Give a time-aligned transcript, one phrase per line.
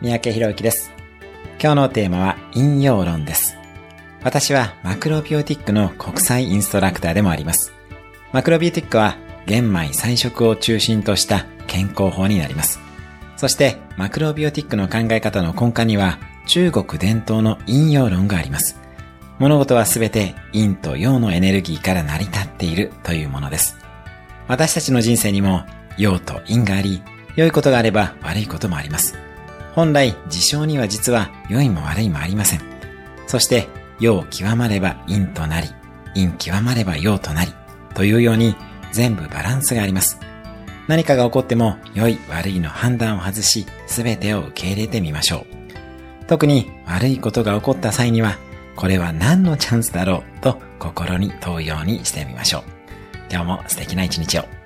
[0.00, 0.92] 三宅博之です。
[1.60, 3.56] 今日のテーマは引用論です。
[4.22, 7.72] 私はマクロビオティックの国際インストラクターでもあります。
[8.32, 9.16] マクロビオティックは
[9.46, 12.78] 玄米菜食を中心とした健康法になります。
[13.36, 18.80] そしてマクロビオティックの考え方の根幹には中国伝統の引用論があります。
[19.40, 23.76] 物事はすべて陰と陽のエネルギーから成り立っているというものです。
[24.46, 25.64] 私たちの人生にも
[25.96, 27.02] 陽と陰があり、
[27.34, 29.18] 良いことがあれば悪いこともあります。
[29.78, 32.60] 本来、事象には実は良いも悪いもありません。
[33.28, 33.68] そして、
[34.00, 35.68] 陽極まれば陰となり、
[36.16, 37.52] 陰極まれば陽となり、
[37.94, 38.56] というように
[38.90, 40.18] 全部バランスがあります。
[40.88, 46.26] 何かが起こっても良い悪いの判断を外し、すべてを受け入れてみましょう。
[46.26, 48.36] 特に悪いことが起こった際には、
[48.74, 52.62] これは何のチャンスだろうと心に問うようにしてみましょう。
[53.30, 54.57] 今日も素敵な一日を。